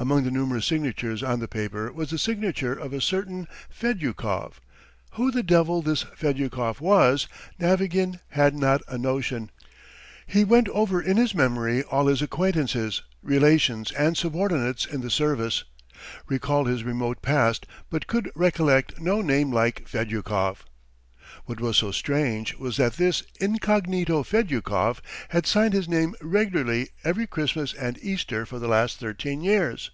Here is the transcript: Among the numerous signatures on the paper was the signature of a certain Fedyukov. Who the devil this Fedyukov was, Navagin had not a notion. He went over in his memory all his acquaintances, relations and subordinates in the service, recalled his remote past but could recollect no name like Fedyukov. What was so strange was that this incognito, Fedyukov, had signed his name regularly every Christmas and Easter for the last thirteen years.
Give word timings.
Among 0.00 0.22
the 0.22 0.30
numerous 0.30 0.64
signatures 0.66 1.24
on 1.24 1.40
the 1.40 1.48
paper 1.48 1.90
was 1.92 2.10
the 2.10 2.18
signature 2.18 2.72
of 2.72 2.92
a 2.92 3.00
certain 3.00 3.48
Fedyukov. 3.68 4.60
Who 5.14 5.32
the 5.32 5.42
devil 5.42 5.82
this 5.82 6.04
Fedyukov 6.14 6.80
was, 6.80 7.26
Navagin 7.58 8.20
had 8.28 8.54
not 8.54 8.80
a 8.86 8.96
notion. 8.96 9.50
He 10.24 10.44
went 10.44 10.68
over 10.68 11.02
in 11.02 11.16
his 11.16 11.34
memory 11.34 11.82
all 11.82 12.06
his 12.06 12.22
acquaintances, 12.22 13.02
relations 13.24 13.90
and 13.90 14.16
subordinates 14.16 14.86
in 14.86 15.00
the 15.00 15.10
service, 15.10 15.64
recalled 16.28 16.68
his 16.68 16.84
remote 16.84 17.20
past 17.20 17.66
but 17.90 18.06
could 18.06 18.30
recollect 18.36 19.00
no 19.00 19.20
name 19.20 19.50
like 19.50 19.88
Fedyukov. 19.88 20.64
What 21.44 21.60
was 21.60 21.78
so 21.78 21.92
strange 21.92 22.54
was 22.56 22.76
that 22.76 22.94
this 22.94 23.22
incognito, 23.40 24.22
Fedyukov, 24.22 25.00
had 25.30 25.46
signed 25.46 25.72
his 25.72 25.88
name 25.88 26.14
regularly 26.20 26.90
every 27.04 27.26
Christmas 27.26 27.72
and 27.74 27.98
Easter 28.02 28.44
for 28.44 28.58
the 28.58 28.68
last 28.68 28.98
thirteen 28.98 29.42
years. 29.42 29.90